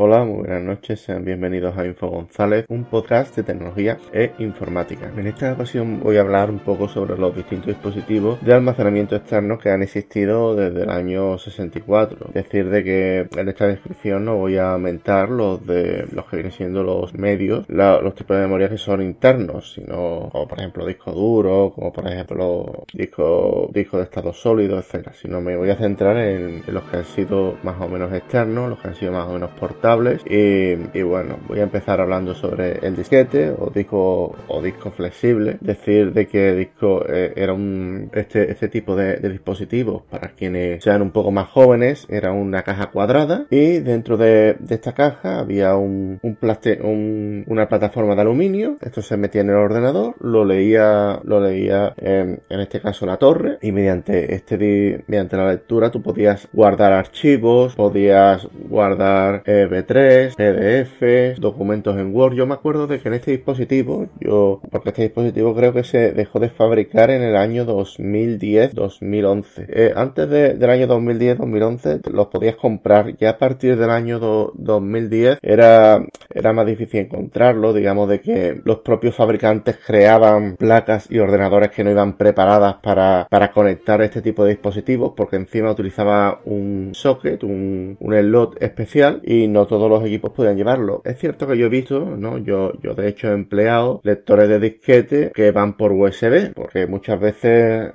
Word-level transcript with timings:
Hola, 0.00 0.22
muy 0.22 0.46
buenas 0.46 0.62
noches, 0.62 1.00
sean 1.00 1.24
bienvenidos 1.24 1.76
a 1.76 1.84
Info 1.84 2.06
González, 2.06 2.66
un 2.68 2.84
podcast 2.84 3.34
de 3.34 3.42
tecnología 3.42 3.98
e 4.12 4.30
informática. 4.38 5.10
En 5.16 5.26
esta 5.26 5.52
ocasión 5.52 5.98
voy 5.98 6.18
a 6.18 6.20
hablar 6.20 6.52
un 6.52 6.60
poco 6.60 6.86
sobre 6.86 7.18
los 7.18 7.34
distintos 7.34 7.66
dispositivos 7.66 8.40
de 8.40 8.54
almacenamiento 8.54 9.16
externo 9.16 9.58
que 9.58 9.70
han 9.70 9.82
existido 9.82 10.54
desde 10.54 10.84
el 10.84 10.90
año 10.90 11.36
64. 11.36 12.28
Es 12.28 12.32
decir, 12.32 12.70
de 12.70 12.84
que 12.84 13.28
en 13.36 13.48
esta 13.48 13.66
descripción 13.66 14.24
no 14.24 14.36
voy 14.36 14.56
a 14.56 14.74
aumentar 14.74 15.30
los 15.30 15.66
de 15.66 16.06
los 16.12 16.26
que 16.26 16.36
vienen 16.36 16.52
siendo 16.52 16.84
los 16.84 17.12
medios, 17.14 17.68
los 17.68 18.14
tipos 18.14 18.36
de 18.36 18.42
memoria 18.44 18.68
que 18.68 18.78
son 18.78 19.02
internos, 19.02 19.72
sino 19.72 20.28
como 20.30 20.46
por 20.46 20.60
ejemplo 20.60 20.86
disco 20.86 21.10
duro, 21.10 21.72
como 21.74 21.92
por 21.92 22.06
ejemplo 22.06 22.84
disco, 22.94 23.68
disco 23.74 23.96
de 23.96 24.04
estado 24.04 24.32
sólido, 24.32 24.78
etcétera. 24.78 25.12
Sino 25.20 25.40
me 25.40 25.56
voy 25.56 25.70
a 25.70 25.76
centrar 25.76 26.18
en, 26.18 26.62
los 26.68 26.84
que 26.84 26.98
han 26.98 27.04
sido 27.04 27.56
más 27.64 27.80
o 27.80 27.88
menos 27.88 28.12
externos, 28.12 28.70
los 28.70 28.78
que 28.78 28.86
han 28.86 28.94
sido 28.94 29.10
más 29.10 29.26
o 29.26 29.32
menos 29.32 29.50
portables 29.88 30.22
y, 30.26 31.02
bueno, 31.02 31.38
voy 31.46 31.60
a 31.60 31.62
empezar 31.62 32.00
hablando 32.00 32.34
sobre 32.34 32.78
el 32.86 32.96
disquete 32.96 33.50
o 33.50 33.70
disco 33.70 34.34
o 34.48 34.62
disco 34.62 34.90
flexible, 34.90 35.56
decir 35.60 36.12
de 36.12 36.26
que 36.26 36.54
disco 36.54 37.04
eh, 37.08 37.32
era 37.36 37.52
un 37.52 38.10
este, 38.12 38.50
este 38.50 38.68
tipo 38.68 38.94
de, 38.94 39.16
dispositivos 39.28 40.02
para 40.10 40.28
quienes 40.28 40.82
sean 40.82 41.02
un 41.02 41.10
poco 41.10 41.30
más 41.30 41.48
jóvenes 41.48 42.06
era 42.08 42.32
una 42.32 42.62
caja 42.62 42.90
cuadrada 42.90 43.46
y 43.50 43.78
dentro 43.78 44.16
de, 44.16 44.56
esta 44.68 44.92
caja 44.92 45.38
había 45.38 45.76
un, 45.76 46.18
un, 46.22 47.44
una 47.46 47.68
plataforma 47.68 48.14
de 48.14 48.20
aluminio, 48.20 48.76
esto 48.80 49.02
se 49.02 49.16
metía 49.16 49.40
en 49.42 49.50
el 49.50 49.56
ordenador, 49.56 50.14
lo 50.20 50.44
leía 50.44 51.20
lo 51.24 51.40
leía 51.40 51.94
en, 51.96 52.40
este 52.48 52.80
caso 52.80 53.06
la 53.06 53.16
torre 53.16 53.58
y 53.62 53.72
mediante 53.72 54.34
este 54.34 55.04
mediante 55.06 55.36
la 55.36 55.50
lectura 55.50 55.90
tú 55.90 56.02
podías 56.02 56.48
guardar 56.52 56.92
archivos, 56.92 57.74
podías 57.74 58.46
guardar 58.68 59.42
eh, 59.44 59.66
3 59.82 60.36
PDF, 60.36 61.38
documentos 61.38 61.98
en 61.98 62.14
Word. 62.14 62.34
Yo 62.34 62.46
me 62.46 62.54
acuerdo 62.54 62.86
de 62.86 63.00
que 63.00 63.08
en 63.08 63.14
este 63.14 63.32
dispositivo, 63.32 64.06
yo, 64.20 64.60
porque 64.70 64.90
este 64.90 65.02
dispositivo 65.02 65.54
creo 65.54 65.72
que 65.72 65.84
se 65.84 66.12
dejó 66.12 66.38
de 66.38 66.50
fabricar 66.50 67.10
en 67.10 67.22
el 67.22 67.36
año 67.36 67.66
2010-2011. 67.66 69.66
Eh, 69.68 69.92
antes 69.94 70.28
del 70.28 70.70
año 70.70 70.86
2010-2011 70.86 72.08
los 72.10 72.28
podías 72.28 72.56
comprar. 72.56 73.16
Ya 73.16 73.30
a 73.30 73.38
partir 73.38 73.76
del 73.76 73.90
año 73.90 74.18
2010 74.18 75.38
era, 75.42 76.04
era 76.32 76.52
más 76.52 76.66
difícil 76.66 77.00
encontrarlo, 77.00 77.72
digamos, 77.72 78.08
de 78.08 78.20
que 78.20 78.60
los 78.64 78.78
propios 78.78 79.14
fabricantes 79.14 79.78
creaban 79.84 80.56
placas 80.56 81.10
y 81.10 81.18
ordenadores 81.18 81.70
que 81.70 81.84
no 81.84 81.90
iban 81.90 82.16
preparadas 82.16 82.76
para, 82.82 83.26
para 83.30 83.52
conectar 83.52 84.00
este 84.02 84.22
tipo 84.22 84.44
de 84.44 84.50
dispositivos, 84.50 85.12
porque 85.16 85.36
encima 85.36 85.70
utilizaba 85.70 86.40
un 86.44 86.90
socket, 86.94 87.42
un, 87.44 87.96
un 88.00 88.14
slot 88.14 88.62
especial 88.62 89.20
y 89.24 89.48
no 89.48 89.57
todos 89.66 89.88
los 89.90 90.04
equipos 90.04 90.32
podían 90.32 90.56
llevarlo. 90.56 91.02
Es 91.04 91.18
cierto 91.18 91.46
que 91.46 91.56
yo 91.56 91.66
he 91.66 91.70
visto, 91.70 92.00
¿no? 92.00 92.38
Yo, 92.38 92.72
yo 92.82 92.94
de 92.94 93.08
hecho 93.08 93.28
he 93.28 93.32
empleado 93.32 94.00
lectores 94.04 94.48
de 94.48 94.60
disquete 94.60 95.32
que 95.34 95.50
van 95.50 95.76
por 95.76 95.92
USB, 95.92 96.52
porque 96.54 96.86
muchas 96.86 97.20
veces 97.20 97.92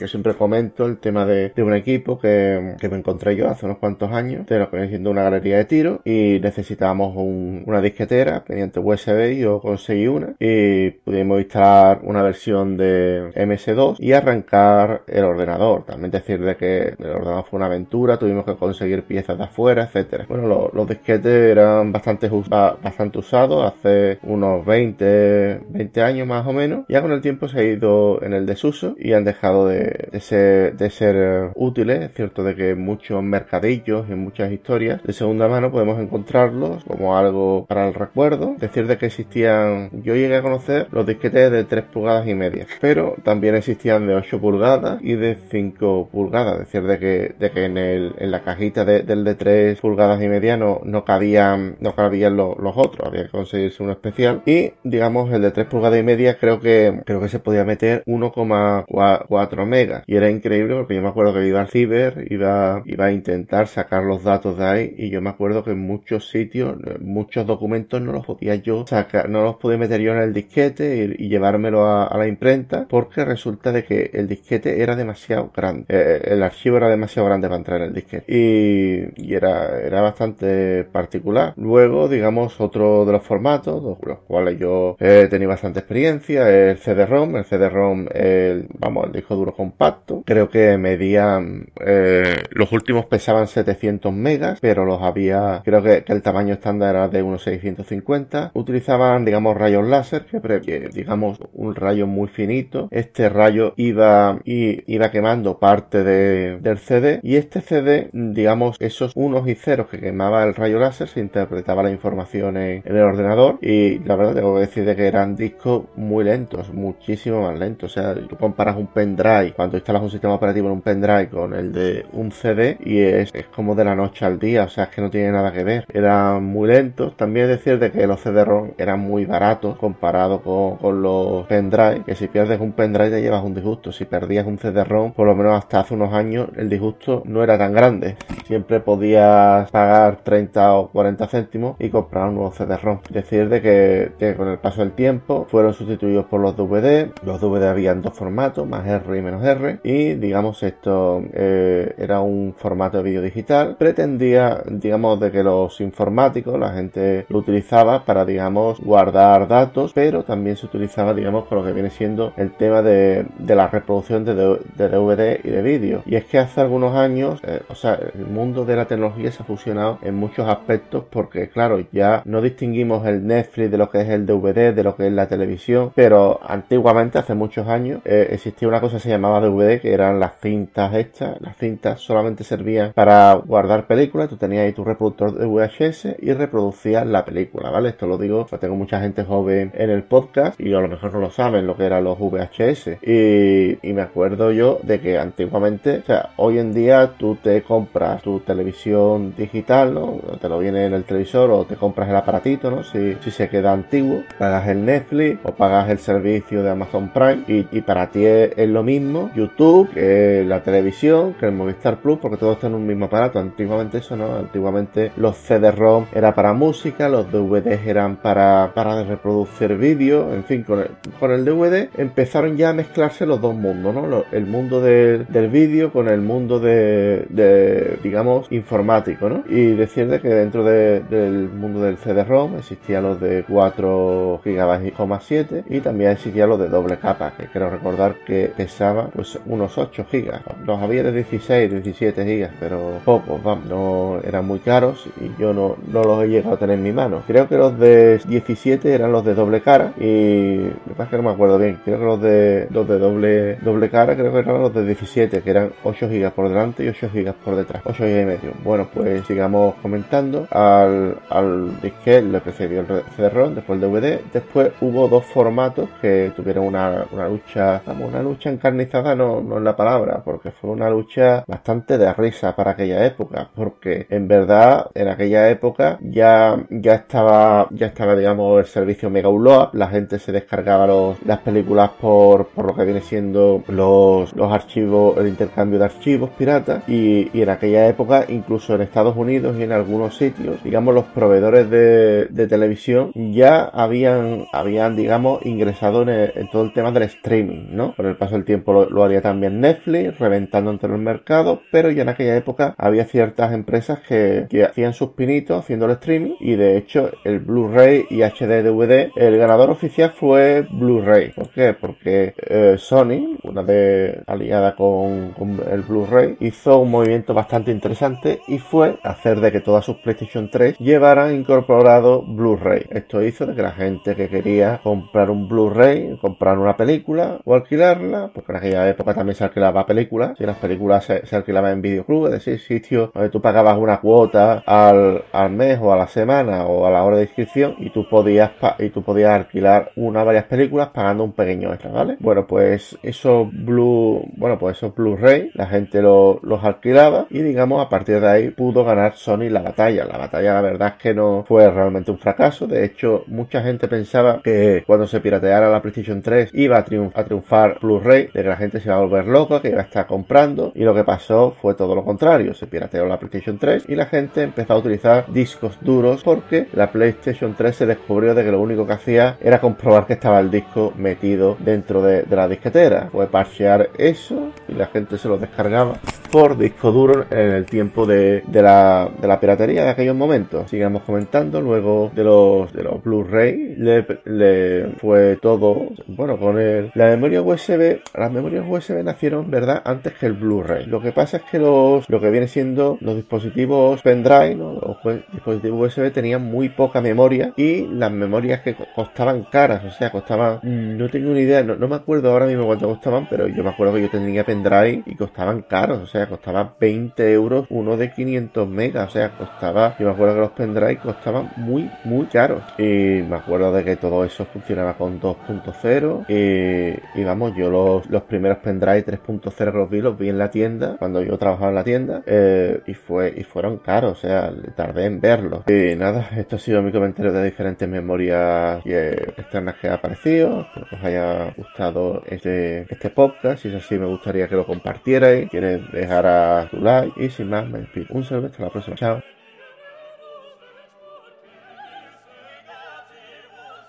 yo 0.00 0.08
siempre 0.08 0.34
comento 0.34 0.86
el 0.86 0.98
tema 0.98 1.26
de, 1.26 1.52
un 1.56 1.74
equipo 1.74 2.18
que, 2.18 2.76
me 2.88 2.96
encontré 2.96 3.34
yo 3.34 3.48
hace 3.48 3.66
unos 3.66 3.78
cuantos 3.78 4.12
años, 4.12 4.46
de 4.46 4.58
lo 4.58 4.70
que 4.70 4.76
viene 4.76 4.90
siendo 4.90 5.10
una 5.10 5.24
galería 5.24 5.56
de 5.56 5.64
tiro, 5.64 6.00
y 6.04 6.38
necesitábamos 6.40 7.14
una 7.16 7.80
disquetera 7.80 8.44
mediante 8.48 8.80
USB 8.80 9.32
y 9.32 9.38
yo 9.40 9.60
conseguí 9.60 10.06
una, 10.06 10.34
y 10.38 10.90
pudimos 10.90 11.40
instalar 11.40 12.00
una 12.02 12.22
versión 12.22 12.76
de 12.76 13.32
MS2 13.34 13.96
y 13.98 14.12
arrancar 14.12 15.02
el 15.06 15.24
ordenador. 15.24 15.84
También 15.84 16.10
decir 16.10 16.40
de 16.40 16.56
que 16.56 16.94
el 16.98 17.10
ordenador 17.10 17.44
fue 17.44 17.58
una 17.58 17.66
aventura, 17.66 18.18
tuvimos 18.18 18.44
que 18.44 18.56
conseguir 18.56 19.02
piezas 19.04 19.38
de 19.38 19.44
afuera, 19.44 19.84
etcétera. 19.84 20.26
Bueno, 20.28 20.70
los 20.76 20.88
disquetes 20.88 21.26
eran 21.26 21.92
bastante, 21.92 22.30
usados 22.30 23.64
hace 23.64 24.18
unos 24.22 24.64
20, 24.64 25.60
20 25.68 26.02
años 26.02 26.26
más 26.26 26.46
o 26.46 26.52
menos. 26.52 26.84
Ya 26.88 27.02
con 27.02 27.12
el 27.12 27.20
tiempo 27.20 27.48
se 27.48 27.60
ha 27.60 27.62
ido 27.64 28.22
en 28.22 28.32
el 28.32 28.46
desuso 28.46 28.94
y 28.98 29.12
han 29.12 29.24
dejado 29.24 29.66
de, 29.68 30.08
ser, 30.20 30.74
eh, 31.16 31.50
útiles. 31.54 32.00
Es 32.02 32.14
cierto 32.14 32.44
de 32.44 32.54
que 32.54 32.74
muchos 32.74 33.22
mercadillos, 33.22 34.08
en 34.10 34.18
muchas 34.22 34.52
historias 34.52 35.02
de 35.02 35.12
segunda 35.12 35.48
mano 35.48 35.70
podemos 35.70 35.98
encontrarlos 35.98 36.84
como 36.84 37.16
algo 37.16 37.66
para 37.66 37.88
el 37.88 37.94
recuerdo. 37.94 38.56
Decir 38.58 38.86
de 38.86 38.98
que 38.98 39.06
existían, 39.06 39.90
yo 40.02 40.14
llegué 40.14 40.36
a 40.36 40.42
conocer 40.42 40.88
los 40.92 41.06
disquetes 41.06 41.50
de 41.50 41.64
3 41.64 41.84
pulgadas 41.84 42.26
y 42.28 42.34
media, 42.34 42.66
pero 42.80 43.14
también 43.22 43.54
existían 43.54 44.06
de 44.06 44.14
8 44.14 44.40
pulgadas 44.40 44.98
y 45.02 45.14
de 45.14 45.36
5 45.50 46.08
pulgadas. 46.12 46.58
Decir 46.58 46.82
de 46.82 46.98
que, 46.98 47.34
de 47.38 47.50
que 47.50 47.64
en 47.64 48.30
la 48.30 48.42
cajita 48.42 48.84
del 48.84 49.24
de 49.24 49.34
3 49.34 49.80
pulgadas 49.80 50.22
y 50.22 50.28
media 50.28 50.56
no, 50.56 50.65
no 50.84 51.04
cabían, 51.04 51.76
no 51.80 51.94
cabían 51.94 52.36
los 52.36 52.76
otros, 52.76 53.06
había 53.06 53.24
que 53.24 53.30
conseguirse 53.30 53.82
uno 53.82 53.92
especial. 53.92 54.42
Y 54.46 54.72
digamos, 54.84 55.32
el 55.32 55.42
de 55.42 55.50
3 55.50 55.66
pulgadas 55.66 56.00
y 56.00 56.02
media 56.02 56.38
creo 56.38 56.60
que, 56.60 57.02
creo 57.04 57.20
que 57.20 57.28
se 57.28 57.38
podía 57.38 57.64
meter 57.64 58.02
1,4 58.06 59.66
megas. 59.66 60.04
Y 60.06 60.16
era 60.16 60.30
increíble 60.30 60.74
porque 60.74 60.94
yo 60.94 61.02
me 61.02 61.08
acuerdo 61.08 61.34
que 61.34 61.46
iba 61.46 61.60
al 61.60 61.68
ciber, 61.68 62.26
iba, 62.30 62.82
iba 62.86 63.06
a 63.06 63.12
intentar 63.12 63.68
sacar 63.68 64.04
los 64.04 64.24
datos 64.24 64.58
de 64.58 64.64
ahí. 64.64 64.94
Y 64.96 65.10
yo 65.10 65.20
me 65.20 65.30
acuerdo 65.30 65.64
que 65.64 65.72
en 65.72 65.80
muchos 65.80 66.28
sitios, 66.28 66.76
muchos 67.00 67.46
documentos 67.46 68.00
no 68.00 68.12
los 68.12 68.26
podía 68.26 68.54
yo 68.56 68.86
sacar, 68.86 69.28
no 69.28 69.42
los 69.42 69.56
podía 69.56 69.78
meter 69.78 70.00
yo 70.00 70.12
en 70.12 70.18
el 70.18 70.32
disquete 70.32 71.16
y, 71.18 71.26
llevármelo 71.28 71.84
a, 71.86 72.16
la 72.16 72.26
imprenta 72.26 72.86
porque 72.88 73.24
resulta 73.24 73.72
de 73.72 73.84
que 73.84 74.10
el 74.14 74.28
disquete 74.28 74.82
era 74.82 74.96
demasiado 74.96 75.50
grande. 75.54 75.84
Eh, 75.88 76.22
el 76.24 76.42
archivo 76.42 76.76
era 76.76 76.88
demasiado 76.88 77.26
grande 77.28 77.48
para 77.48 77.58
entrar 77.58 77.80
en 77.80 77.88
el 77.88 77.94
disquete. 77.94 78.24
Y, 78.32 79.22
y 79.22 79.34
era, 79.34 79.80
era 79.80 80.00
bastante 80.00 80.46
particular. 80.90 81.54
Luego, 81.56 82.08
digamos, 82.08 82.60
otro 82.60 83.04
de 83.04 83.12
los 83.12 83.22
formatos, 83.22 83.82
los 84.02 84.18
cuales 84.20 84.58
yo 84.58 84.96
he 85.00 85.28
tenido 85.28 85.50
bastante 85.50 85.80
experiencia, 85.80 86.48
el 86.48 86.78
CD-ROM. 86.78 87.36
El 87.36 87.44
CD-ROM, 87.44 88.06
el, 88.12 88.66
vamos, 88.78 89.06
el 89.06 89.12
disco 89.12 89.36
duro 89.36 89.54
compacto. 89.54 90.22
Creo 90.26 90.48
que 90.48 90.76
medían, 90.78 91.68
eh, 91.84 92.36
los 92.50 92.72
últimos 92.72 93.06
pesaban 93.06 93.46
700 93.46 94.12
megas, 94.12 94.58
pero 94.60 94.84
los 94.84 95.02
había, 95.02 95.62
creo 95.64 95.82
que, 95.82 96.04
el 96.06 96.22
tamaño 96.22 96.54
estándar 96.54 96.94
era 96.94 97.08
de 97.08 97.22
unos 97.22 97.42
650. 97.42 98.52
Utilizaban, 98.54 99.24
digamos, 99.24 99.56
rayos 99.56 99.86
láser, 99.86 100.26
que, 100.26 100.88
digamos, 100.92 101.38
un 101.52 101.74
rayo 101.74 102.06
muy 102.06 102.28
finito. 102.28 102.88
Este 102.90 103.28
rayo 103.28 103.74
iba, 103.76 104.40
y, 104.44 104.92
iba 104.92 105.10
quemando 105.10 105.58
parte 105.58 106.02
de, 106.02 106.58
del 106.58 106.78
CD 106.78 107.20
y 107.22 107.36
este 107.36 107.60
CD, 107.60 108.10
digamos, 108.12 108.76
esos 108.80 109.12
unos 109.14 109.48
y 109.48 109.54
ceros 109.54 109.88
que 109.88 110.00
quemaba 110.00 110.42
el 110.46 110.54
rayo 110.54 110.78
láser 110.78 111.08
se 111.08 111.20
interpretaba 111.20 111.82
la 111.82 111.90
información 111.90 112.56
en, 112.56 112.82
el 112.84 112.96
ordenador 113.00 113.58
y 113.60 113.98
la 114.00 114.16
verdad 114.16 114.34
tengo 114.34 114.54
que 114.54 114.60
decir 114.60 114.84
de 114.84 114.96
que 114.96 115.06
eran 115.06 115.36
discos 115.36 115.84
muy 115.96 116.24
lentos, 116.24 116.72
muchísimo 116.72 117.42
más 117.42 117.58
lentos. 117.58 117.96
O 117.96 118.00
sea, 118.00 118.14
tú 118.14 118.36
comparas 118.36 118.76
un 118.76 118.88
pendrive, 118.88 119.52
cuando 119.54 119.76
instalas 119.76 120.02
un 120.02 120.10
sistema 120.10 120.34
operativo 120.34 120.66
en 120.68 120.74
un 120.74 120.82
pendrive 120.82 121.28
con 121.28 121.54
el 121.54 121.72
de 121.72 122.06
un 122.12 122.32
CD 122.32 122.76
y 122.84 123.00
es, 123.00 123.32
como 123.54 123.74
de 123.74 123.84
la 123.84 123.94
noche 123.94 124.24
al 124.24 124.38
día, 124.38 124.64
o 124.64 124.68
sea, 124.68 124.84
es 124.84 124.90
que 124.90 125.00
no 125.00 125.10
tiene 125.10 125.32
nada 125.32 125.52
que 125.52 125.64
ver. 125.64 125.84
Eran 125.92 126.44
muy 126.44 126.68
lentos. 126.68 127.16
También 127.16 127.50
es 127.50 127.58
decir 127.58 127.78
de 127.78 127.90
que 127.90 128.06
los 128.06 128.20
CD-ROM 128.20 128.72
eran 128.78 129.00
muy 129.00 129.24
baratos 129.24 129.76
comparado 129.76 130.42
con, 130.42 130.76
con 130.76 131.02
los 131.02 131.46
pendrive, 131.46 132.02
que 132.04 132.14
si 132.14 132.28
pierdes 132.28 132.60
un 132.60 132.72
pendrive 132.72 133.10
te 133.10 133.22
llevas 133.22 133.44
un 133.44 133.54
disgusto. 133.54 133.92
Si 133.92 134.04
perdías 134.04 134.46
un 134.46 134.58
CD-ROM, 134.58 135.12
por 135.12 135.26
lo 135.26 135.34
menos 135.34 135.58
hasta 135.58 135.80
hace 135.80 135.94
unos 135.94 136.12
años, 136.12 136.48
el 136.56 136.68
disgusto 136.68 137.22
no 137.24 137.42
era 137.42 137.58
tan 137.58 137.72
grande. 137.72 138.16
Siempre 138.46 138.80
podías 138.80 139.70
pagar 139.70 140.18
30 140.36 140.74
o 140.74 140.88
40 140.88 141.26
céntimos 141.28 141.76
y 141.78 141.88
comprar 141.88 142.28
un 142.28 142.34
nuevo 142.34 142.50
CD-ROM. 142.52 143.00
Decir 143.08 143.48
de 143.48 143.62
que, 143.62 144.34
con 144.36 144.48
el 144.48 144.58
paso 144.58 144.82
del 144.82 144.92
tiempo 144.92 145.46
fueron 145.48 145.72
sustituidos 145.72 146.26
por 146.26 146.40
los 146.40 146.56
DVD. 146.56 147.08
Los 147.24 147.40
DVD 147.40 147.68
habían 147.68 148.02
dos 148.02 148.14
formatos, 148.14 148.66
más 148.68 148.86
R 148.86 149.18
y 149.18 149.22
menos 149.22 149.42
R. 149.42 149.78
Y 149.82 150.14
digamos 150.14 150.62
esto 150.62 151.22
eh, 151.32 151.94
era 151.96 152.20
un 152.20 152.54
formato 152.56 152.98
de 152.98 153.04
vídeo 153.04 153.22
digital. 153.22 153.76
Pretendía, 153.78 154.62
digamos, 154.66 155.18
de 155.20 155.30
que 155.30 155.42
los 155.42 155.80
informáticos, 155.80 156.58
la 156.58 156.72
gente 156.74 157.24
lo 157.30 157.38
utilizaba 157.38 158.04
para, 158.04 158.26
digamos, 158.26 158.78
guardar 158.80 159.48
datos, 159.48 159.92
pero 159.94 160.24
también 160.24 160.56
se 160.56 160.66
utilizaba, 160.66 161.14
digamos, 161.14 161.46
con 161.46 161.58
lo 161.58 161.64
que 161.64 161.72
viene 161.72 161.90
siendo 161.90 162.34
el 162.36 162.52
tema 162.52 162.82
de, 162.82 163.26
la 163.46 163.68
reproducción 163.68 164.24
de, 164.24 164.34
DVD 164.34 165.40
y 165.42 165.48
de 165.48 165.62
vídeo. 165.62 166.02
Y 166.04 166.16
es 166.16 166.26
que 166.26 166.38
hace 166.38 166.60
algunos 166.60 166.94
años, 166.94 167.40
eh, 167.42 167.62
o 167.70 167.74
sea, 167.74 167.94
el 167.94 168.26
mundo 168.26 168.66
de 168.66 168.76
la 168.76 168.84
tecnología 168.84 169.32
se 169.32 169.42
ha 169.42 169.46
fusionado 169.46 169.98
en 170.02 170.25
muchos 170.26 170.48
aspectos 170.48 171.04
porque 171.08 171.48
claro, 171.48 171.78
ya 171.92 172.22
no 172.24 172.42
distinguimos 172.42 173.06
el 173.06 173.26
Netflix 173.26 173.70
de 173.70 173.78
lo 173.78 173.90
que 173.90 174.00
es 174.00 174.08
el 174.08 174.26
DVD, 174.26 174.74
de 174.74 174.82
lo 174.82 174.96
que 174.96 175.06
es 175.06 175.12
la 175.12 175.28
televisión, 175.28 175.92
pero 175.94 176.40
antiguamente, 176.42 177.18
hace 177.18 177.34
muchos 177.34 177.68
años, 177.68 178.00
eh, 178.04 178.28
existía 178.30 178.66
una 178.66 178.80
cosa 178.80 178.96
que 178.96 179.04
se 179.04 179.08
llamaba 179.08 179.40
DVD, 179.40 179.80
que 179.80 179.92
eran 179.92 180.18
las 180.18 180.40
cintas 180.40 180.94
hechas, 180.94 181.40
las 181.40 181.56
cintas 181.56 182.00
solamente 182.00 182.42
servían 182.42 182.92
para 182.92 183.34
guardar 183.34 183.86
películas, 183.86 184.28
tú 184.28 184.36
tenías 184.36 184.64
ahí 184.64 184.72
tu 184.72 184.84
reproductor 184.84 185.32
de 185.32 185.46
VHS 185.46 186.16
y 186.18 186.32
reproducías 186.32 187.06
la 187.06 187.24
película, 187.24 187.70
¿vale? 187.70 187.90
Esto 187.90 188.06
lo 188.06 188.18
digo, 188.18 188.46
pues 188.48 188.60
tengo 188.60 188.74
mucha 188.74 189.00
gente 189.00 189.22
joven 189.22 189.70
en 189.74 189.90
el 189.90 190.02
podcast 190.02 190.60
y 190.60 190.74
a 190.74 190.80
lo 190.80 190.88
mejor 190.88 191.12
no 191.12 191.20
lo 191.20 191.30
saben 191.30 191.66
lo 191.66 191.76
que 191.76 191.84
eran 191.84 192.02
los 192.02 192.18
VHS 192.18 192.98
y 193.02 193.92
me 193.92 194.02
acuerdo 194.02 194.50
yo 194.50 194.80
de 194.82 195.00
que 195.00 195.18
antiguamente, 195.18 195.98
o 195.98 196.02
sea, 196.02 196.30
hoy 196.36 196.58
en 196.58 196.74
día 196.74 197.12
tú 197.16 197.36
te 197.36 197.62
compras 197.62 198.22
tu 198.22 198.40
televisión 198.40 199.34
digital, 199.36 199.94
¿no? 199.94 200.15
Te 200.40 200.48
lo 200.48 200.58
viene 200.58 200.86
en 200.86 200.94
el 200.94 201.04
televisor 201.04 201.50
o 201.50 201.64
te 201.64 201.76
compras 201.76 202.08
el 202.08 202.16
aparatito, 202.16 202.70
¿no? 202.70 202.82
Si, 202.84 203.16
si 203.22 203.30
se 203.30 203.48
queda 203.48 203.72
antiguo, 203.72 204.22
pagas 204.38 204.68
el 204.68 204.84
Netflix 204.84 205.40
o 205.44 205.52
pagas 205.52 205.90
el 205.90 205.98
servicio 205.98 206.62
de 206.62 206.70
Amazon 206.70 207.10
Prime 207.10 207.44
y, 207.48 207.66
y 207.76 207.80
para 207.82 208.10
ti 208.10 208.24
es, 208.24 208.68
lo 208.68 208.82
mismo 208.82 209.30
YouTube, 209.34 209.88
la 209.94 210.62
televisión, 210.62 211.34
que 211.34 211.46
el 211.46 211.52
Movistar 211.52 211.98
Plus, 211.98 212.18
porque 212.18 212.36
todo 212.36 212.52
está 212.52 212.66
en 212.66 212.74
un 212.74 212.86
mismo 212.86 213.06
aparato. 213.06 213.38
Antiguamente 213.38 213.98
eso 213.98 214.16
no, 214.16 214.36
antiguamente 214.36 215.12
los 215.16 215.36
CD-ROM 215.36 216.06
era 216.12 216.34
para 216.34 216.52
música, 216.52 217.08
los 217.08 217.30
DVDs 217.30 217.86
eran 217.86 218.16
para, 218.16 218.72
para 218.74 219.04
reproducir 219.04 219.76
vídeos, 219.76 220.32
en 220.34 220.44
fin, 220.44 220.62
con 220.62 220.80
el, 220.80 220.90
con 221.18 221.30
el 221.30 221.44
DVD 221.44 221.88
empezaron 221.96 222.56
ya 222.56 222.70
a 222.70 222.72
mezclarse 222.72 223.26
los 223.26 223.40
dos 223.40 223.54
mundos, 223.54 223.94
¿no? 223.94 224.24
El 224.32 224.46
mundo 224.46 224.80
del, 224.80 225.26
del 225.28 225.48
vídeo 225.48 225.92
con 225.92 226.08
el 226.08 226.20
mundo 226.20 226.58
de, 226.60 227.26
de, 227.28 227.98
digamos, 228.02 228.46
informático, 228.50 229.28
¿no? 229.28 229.44
Y 229.48 229.72
decirte 229.96 230.20
que 230.20 230.34
dentro 230.34 230.62
de, 230.62 231.00
del 231.00 231.48
mundo 231.48 231.80
del 231.80 231.96
CD-ROM 231.96 232.58
existían 232.58 233.04
los 233.04 233.18
de 233.18 233.44
4 233.48 234.40
GB 234.44 234.92
7 235.20 235.64
y 235.70 235.80
también 235.80 236.10
existían 236.10 236.50
los 236.50 236.58
de 236.58 236.68
doble 236.68 236.98
capa, 236.98 237.32
que 237.36 237.46
quiero 237.46 237.70
recordar 237.70 238.16
que 238.26 238.52
pesaba 238.54 239.08
pues 239.08 239.38
unos 239.46 239.78
8 239.78 240.06
GB. 240.12 240.66
Los 240.66 240.82
había 240.82 241.02
de 241.02 241.12
16, 241.12 241.70
17 241.70 242.24
GB, 242.24 242.50
pero 242.60 243.00
pocos, 243.04 243.42
vamos, 243.42 243.66
no 243.66 244.20
eran 244.22 244.46
muy 244.46 244.58
caros 244.58 245.08
y 245.20 245.40
yo 245.40 245.54
no, 245.54 245.76
no 245.90 246.02
los 246.02 246.22
he 246.22 246.28
llegado 246.28 246.56
a 246.56 246.58
tener 246.58 246.76
en 246.76 246.82
mi 246.82 246.92
mano. 246.92 247.22
Creo 247.26 247.48
que 247.48 247.56
los 247.56 247.78
de 247.78 248.20
17 248.26 248.92
eran 248.92 249.12
los 249.12 249.24
de 249.24 249.34
doble 249.34 249.62
cara 249.62 249.94
y 249.98 250.68
me 250.86 250.94
pasa 250.96 251.10
que 251.10 251.16
no 251.16 251.22
me 251.22 251.30
acuerdo 251.30 251.58
bien. 251.58 251.78
Creo 251.84 251.98
que 251.98 252.04
los 252.04 252.20
de 252.20 252.68
los 252.70 252.86
de 252.86 252.98
doble 252.98 253.56
doble 253.62 253.88
cara 253.88 254.14
creo 254.14 254.32
que 254.32 254.38
eran 254.40 254.60
los 254.60 254.74
de 254.74 254.84
17, 254.84 255.40
que 255.40 255.50
eran 255.50 255.72
8 255.84 256.08
GB 256.08 256.30
por 256.32 256.48
delante 256.50 256.84
y 256.84 256.88
8 256.88 257.10
GB 257.14 257.32
por 257.32 257.56
detrás. 257.56 257.82
8 257.84 258.04
GB 258.04 258.22
y 258.22 258.26
medio. 258.26 258.52
Bueno, 258.62 258.88
pues 258.92 259.24
sigamos 259.26 259.74
comentando. 259.86 260.48
Al, 260.50 261.16
al 261.30 261.80
disquete 261.80 262.22
le 262.22 262.40
precedió 262.40 262.80
el 262.80 262.86
CD-ROM, 263.14 263.54
después 263.54 263.80
el 263.80 263.88
DVD. 263.88 264.20
Después 264.32 264.72
hubo 264.80 265.06
dos 265.06 265.24
formatos 265.26 265.88
que 266.00 266.32
tuvieron 266.34 266.66
una, 266.66 267.04
una 267.12 267.28
lucha, 267.28 267.80
vamos, 267.86 268.08
una 268.08 268.22
lucha 268.22 268.50
encarnizada, 268.50 269.14
no, 269.14 269.40
no 269.40 269.58
es 269.58 269.62
la 269.62 269.76
palabra, 269.76 270.22
porque 270.24 270.50
fue 270.50 270.70
una 270.70 270.90
lucha 270.90 271.44
bastante 271.46 271.98
de 271.98 272.12
risa 272.14 272.56
para 272.56 272.72
aquella 272.72 273.06
época, 273.06 273.48
porque 273.54 274.06
en 274.10 274.26
verdad 274.26 274.90
en 274.94 275.08
aquella 275.08 275.48
época 275.50 275.98
ya, 276.02 276.56
ya 276.68 276.94
estaba, 276.94 277.68
ya 277.70 277.86
estaba, 277.86 278.16
digamos, 278.16 278.58
el 278.58 278.66
servicio 278.66 279.08
Mega 279.08 279.28
Upload, 279.28 279.74
la 279.74 279.88
gente 279.88 280.18
se 280.18 280.32
descargaba 280.32 280.86
los, 280.88 281.22
las 281.24 281.38
películas 281.38 281.90
por, 282.00 282.48
por 282.48 282.66
lo 282.66 282.74
que 282.74 282.84
viene 282.84 283.02
siendo 283.02 283.62
los, 283.68 284.34
los 284.34 284.52
archivos, 284.52 285.16
el 285.18 285.28
intercambio 285.28 285.78
de 285.78 285.84
archivos 285.84 286.30
piratas, 286.30 286.82
y, 286.88 287.30
y 287.32 287.42
en 287.42 287.50
aquella 287.50 287.86
época, 287.86 288.24
incluso 288.28 288.74
en 288.74 288.80
Estados 288.82 289.16
Unidos 289.16 289.56
y 289.58 289.62
en 289.62 289.72
algunos 289.76 290.16
sitios, 290.16 290.62
digamos, 290.62 290.94
los 290.94 291.04
proveedores 291.04 291.70
de, 291.70 292.46
televisión 292.46 293.12
ya 293.14 293.64
habían, 293.64 294.46
habían, 294.52 294.96
digamos, 294.96 295.44
ingresado 295.44 296.02
en, 296.02 296.08
en, 296.08 296.48
todo 296.50 296.62
el 296.62 296.72
tema 296.72 296.92
del 296.92 297.04
streaming, 297.04 297.68
¿no? 297.70 297.94
Con 297.96 298.06
el 298.06 298.16
paso 298.16 298.34
del 298.34 298.44
tiempo 298.44 298.72
lo, 298.72 298.88
lo 298.88 299.04
haría 299.04 299.20
también 299.20 299.60
Netflix, 299.60 300.18
reventando 300.18 300.70
entre 300.70 300.88
los 300.88 301.00
mercados, 301.00 301.60
pero 301.70 301.90
ya 301.90 302.02
en 302.02 302.08
aquella 302.08 302.36
época 302.36 302.74
había 302.78 303.04
ciertas 303.04 303.52
empresas 303.52 304.00
que, 304.00 304.46
que 304.48 304.64
hacían 304.64 304.94
sus 304.94 305.10
pinitos 305.10 305.58
haciendo 305.58 305.86
el 305.86 305.92
streaming 305.92 306.34
y 306.40 306.54
de 306.54 306.76
hecho 306.76 307.10
el 307.24 307.40
Blu-ray 307.40 308.06
y 308.10 308.22
HD 308.22 308.62
DVD, 308.62 309.10
el 309.16 309.36
ganador 309.38 309.70
oficial 309.70 310.12
fue 310.12 310.66
Blu-ray. 310.70 311.32
¿Por 311.32 311.50
qué? 311.50 311.74
Porque 311.74 312.34
eh, 312.36 312.76
Sony, 312.78 313.38
una 313.42 313.62
de 313.62 314.22
aliada 314.26 314.76
con, 314.76 315.32
con 315.32 315.60
el 315.70 315.82
Blu-ray, 315.82 316.36
hizo 316.40 316.78
un 316.78 316.90
movimiento 316.90 317.34
bastante 317.34 317.70
interesante 317.70 318.40
y 318.48 318.58
fue 318.58 318.98
hacer 319.02 319.40
de 319.40 319.52
que 319.52 319.60
todas 319.66 319.84
sus 319.84 319.96
PlayStation 319.96 320.48
3 320.48 320.78
llevaran 320.78 321.34
incorporado 321.34 322.22
Blu-ray. 322.22 322.86
Esto 322.88 323.20
hizo 323.20 323.46
de 323.46 323.56
que 323.56 323.62
la 323.62 323.72
gente 323.72 324.14
que 324.14 324.28
quería 324.28 324.80
comprar 324.80 325.28
un 325.28 325.48
Blu-ray, 325.48 326.18
comprar 326.20 326.56
una 326.56 326.76
película 326.76 327.40
o 327.44 327.52
alquilarla, 327.52 328.30
porque 328.32 328.52
en 328.52 328.58
aquella 328.58 328.88
época 328.88 329.12
también 329.12 329.34
se 329.34 329.42
alquilaba 329.42 329.84
películas, 329.84 330.36
y 330.38 330.46
las 330.46 330.58
películas 330.58 331.04
se, 331.04 331.34
alquilaban 331.34 331.72
en 331.72 331.82
videoclub, 331.82 332.26
es 332.26 332.44
decir, 332.44 332.60
sitios 332.60 333.10
donde 333.12 333.28
tú 333.28 333.40
pagabas 333.40 333.76
una 333.76 334.00
cuota 334.00 334.62
al, 334.64 335.24
al 335.32 335.50
mes 335.50 335.80
o 335.82 335.92
a 335.92 335.96
la 335.96 336.06
semana 336.06 336.66
o 336.66 336.86
a 336.86 336.90
la 336.92 337.02
hora 337.02 337.16
de 337.16 337.24
inscripción 337.24 337.74
y 337.78 337.90
tú 337.90 338.08
podías 338.08 338.52
y 338.78 338.90
tú 338.90 339.02
podías 339.02 339.32
alquilar 339.32 339.90
una 339.96 340.22
o 340.22 340.24
varias 340.24 340.44
películas 340.44 340.90
pagando 340.94 341.24
un 341.24 341.32
pequeño 341.32 341.72
extra, 341.72 341.90
¿vale? 341.90 342.16
Bueno, 342.20 342.46
pues 342.46 342.96
esos 343.02 343.48
Blue, 343.52 344.22
bueno, 344.36 344.60
pues 344.60 344.76
esos 344.76 344.94
Blu-ray, 344.94 345.50
la 345.54 345.66
gente 345.66 346.00
lo, 346.00 346.38
los 346.44 346.62
alquilaba 346.62 347.26
y 347.30 347.42
digamos 347.42 347.84
a 347.84 347.88
partir 347.88 348.20
de 348.20 348.28
ahí 348.28 348.50
pudo 348.50 348.84
ganar 348.84 349.16
Sony 349.16 349.55
la 349.56 349.62
batalla. 349.62 350.04
La 350.04 350.18
batalla 350.18 350.54
la 350.54 350.60
verdad 350.60 350.88
es 350.96 351.02
que 351.02 351.14
no 351.14 351.44
fue 351.46 351.70
realmente 351.70 352.10
un 352.10 352.18
fracaso, 352.18 352.66
de 352.66 352.84
hecho 352.84 353.24
mucha 353.26 353.62
gente 353.62 353.88
pensaba 353.88 354.40
que 354.42 354.84
cuando 354.86 355.06
se 355.06 355.20
pirateara 355.20 355.70
la 355.70 355.80
PlayStation 355.82 356.22
3 356.22 356.50
iba 356.54 356.78
a, 356.78 356.84
triunf 356.84 357.16
a 357.16 357.24
triunfar 357.24 357.78
Blu-ray, 357.80 358.28
de 358.32 358.42
que 358.42 358.48
la 358.48 358.56
gente 358.56 358.80
se 358.80 358.88
iba 358.88 358.96
a 358.96 359.00
volver 359.00 359.26
loca, 359.26 359.60
que 359.60 359.68
iba 359.68 359.80
a 359.80 359.84
estar 359.84 360.06
comprando 360.06 360.72
y 360.74 360.82
lo 360.84 360.94
que 360.94 361.04
pasó 361.04 361.52
fue 361.52 361.74
todo 361.74 361.94
lo 361.94 362.04
contrario, 362.04 362.54
se 362.54 362.66
pirateó 362.66 363.06
la 363.06 363.18
PlayStation 363.18 363.58
3 363.58 363.84
y 363.88 363.94
la 363.94 364.06
gente 364.06 364.42
empezó 364.42 364.74
a 364.74 364.78
utilizar 364.78 365.26
discos 365.28 365.78
duros 365.80 366.22
porque 366.22 366.66
la 366.72 366.90
PlayStation 366.90 367.54
3 367.54 367.76
se 367.76 367.86
descubrió 367.86 368.34
de 368.34 368.44
que 368.44 368.50
lo 368.50 368.60
único 368.60 368.86
que 368.86 368.92
hacía 368.92 369.36
era 369.40 369.60
comprobar 369.60 370.06
que 370.06 370.14
estaba 370.14 370.40
el 370.40 370.50
disco 370.50 370.92
metido 370.96 371.56
dentro 371.58 372.02
de, 372.02 372.24
la 372.36 372.48
disquetera. 372.48 373.08
Fue 373.10 373.26
parchear 373.28 373.90
eso 373.96 374.52
y 374.68 374.74
la 374.74 374.86
gente 374.86 375.16
se 375.16 375.28
lo 375.28 375.38
descargaba 375.38 375.94
por 376.30 376.58
disco 376.58 376.92
duro 376.92 377.24
en 377.30 377.52
el 377.52 377.64
tiempo 377.64 378.04
de, 378.04 378.42
la, 378.52 379.08
de 379.18 379.28
la 379.28 379.40
piratería 379.46 379.84
de 379.84 379.90
aquellos 379.90 380.16
momentos. 380.16 380.68
Sigamos 380.68 381.02
comentando, 381.04 381.60
luego 381.60 382.10
de 382.12 382.24
los, 382.24 382.72
de 382.72 382.82
los 382.82 383.00
Blu-ray 383.00 383.76
le, 383.76 384.04
le, 384.24 384.86
fue 384.98 385.38
todo, 385.40 385.90
bueno, 386.08 386.36
con 386.36 386.58
el, 386.58 386.90
la 386.96 387.06
memoria 387.06 387.42
USB, 387.42 388.00
las 388.12 388.32
memorias 388.32 388.64
USB 388.68 389.04
nacieron, 389.04 389.48
¿verdad?, 389.48 389.82
antes 389.84 390.14
que 390.14 390.26
el 390.26 390.32
Blu-ray. 390.32 390.86
Lo 390.86 391.00
que 391.00 391.12
pasa 391.12 391.36
es 391.36 391.44
que 391.44 391.60
los, 391.60 392.10
lo 392.10 392.20
que 392.20 392.30
viene 392.30 392.48
siendo 392.48 392.98
los 393.00 393.14
dispositivos 393.14 394.02
pendrive, 394.02 394.56
¿no? 394.56 394.72
los 394.72 395.22
dispositivos 395.32 395.96
USB 395.96 396.10
tenían 396.10 396.42
muy 396.42 396.68
poca 396.68 397.00
memoria 397.00 397.52
y 397.56 397.86
las 397.86 398.10
memorias 398.10 398.62
que 398.62 398.74
costaban 398.96 399.44
caras, 399.44 399.84
o 399.84 399.92
sea, 399.92 400.10
costaban, 400.10 400.58
no 400.64 401.08
tengo 401.08 401.30
ni 401.30 401.42
idea, 401.42 401.62
no, 401.62 401.76
no 401.76 401.86
me 401.86 401.94
acuerdo 401.94 402.32
ahora 402.32 402.46
mismo 402.46 402.66
cuánto 402.66 402.88
costaban, 402.88 403.28
pero 403.30 403.46
yo 403.46 403.62
me 403.62 403.70
acuerdo 403.70 403.94
que 403.94 404.02
yo 404.02 404.10
tenía 404.10 404.42
pendrive 404.42 405.04
y 405.06 405.14
costaban 405.14 405.62
caros, 405.62 406.02
o 406.02 406.06
sea, 406.06 406.28
costaba 406.28 406.74
20 406.80 407.32
euros 407.32 407.66
uno 407.70 407.96
de 407.96 408.10
500 408.10 408.68
megas, 408.68 409.08
o 409.08 409.12
sea, 409.12 409.35
costaba, 409.36 409.96
yo 409.98 410.06
me 410.06 410.12
acuerdo 410.12 410.34
que 410.34 410.40
los 410.40 410.50
pendrive 410.52 410.98
costaban 410.98 411.50
muy, 411.56 411.90
muy 412.04 412.26
caros. 412.26 412.62
Y 412.78 413.22
me 413.22 413.36
acuerdo 413.36 413.72
de 413.72 413.84
que 413.84 413.96
todo 413.96 414.24
eso 414.24 414.44
funcionaba 414.46 414.94
con 414.94 415.20
2.0 415.20 416.26
y, 416.28 417.20
y, 417.20 417.24
vamos, 417.24 417.54
yo 417.56 417.70
los, 417.70 418.08
los 418.10 418.22
primeros 418.22 418.58
pendrive 418.58 419.04
3.0 419.04 419.72
los 419.72 419.90
vi, 419.90 420.00
los 420.00 420.18
vi 420.18 420.28
en 420.28 420.38
la 420.38 420.50
tienda, 420.50 420.96
cuando 420.98 421.22
yo 421.22 421.38
trabajaba 421.38 421.70
en 421.70 421.74
la 421.74 421.84
tienda, 421.84 422.22
eh, 422.26 422.80
y 422.86 422.94
fue, 422.94 423.32
y 423.36 423.44
fueron 423.44 423.78
caros, 423.78 424.18
o 424.18 424.20
sea, 424.20 424.52
tardé 424.74 425.06
en 425.06 425.20
verlos. 425.20 425.64
Y 425.68 425.94
nada, 425.96 426.30
esto 426.36 426.56
ha 426.56 426.58
sido 426.58 426.82
mi 426.82 426.92
comentario 426.92 427.32
de 427.32 427.44
diferentes 427.44 427.88
memorias 427.88 428.84
externas 428.84 429.76
que 429.80 429.88
ha 429.88 429.94
aparecido. 429.94 430.60
Espero 430.60 430.86
que 430.88 430.96
os 430.96 431.04
haya 431.04 431.54
gustado 431.56 432.22
este, 432.26 432.82
este 432.92 433.10
podcast. 433.10 433.62
Si 433.62 433.68
es 433.68 433.74
así, 433.74 433.98
me 433.98 434.06
gustaría 434.06 434.48
que 434.48 434.56
lo 434.56 434.66
compartierais. 434.66 435.48
Quieres 435.50 435.80
dejar 435.92 436.26
a 436.26 436.68
tu 436.70 436.78
like. 436.78 437.12
Y 437.24 437.30
sin 437.30 437.50
más, 437.50 437.68
me 437.68 437.80
despido. 437.80 438.06
Un 438.10 438.24
saludo, 438.24 438.46
hasta 438.46 438.62
la 438.62 438.70
próxima. 438.70 438.96
Chao. 438.96 439.25